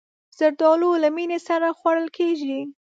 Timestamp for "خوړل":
1.77-2.07